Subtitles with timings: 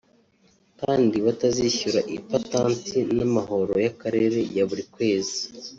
[0.81, 5.39] kandi batazishyura ipatanti n’amahoro y’akarere ya buri kwezi